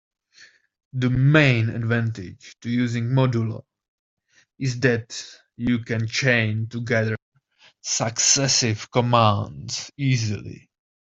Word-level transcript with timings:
The 0.93 1.11
main 1.11 1.69
advantage 1.69 2.55
to 2.61 2.71
using 2.71 3.09
modulo 3.09 3.65
is 4.57 4.79
that 4.79 5.27
you 5.57 5.83
can 5.83 6.07
chain 6.07 6.65
together 6.65 7.15
successive 7.83 8.89
commands 8.89 9.91
easily. 9.97 10.71